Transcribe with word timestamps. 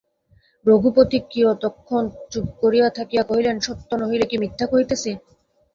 রঘুপতি 0.65 1.17
কিয়ৎক্ষণ 1.31 2.03
চুপ 2.31 2.47
করিয়া 2.61 2.87
থাকিয়া 2.97 3.23
কহিলেন, 3.23 3.55
সত্য 3.59 3.89
নহিলে 4.01 4.25
কি 4.27 4.35
মিথ্যা 4.37 4.65
কহিতেছি? 4.67 5.11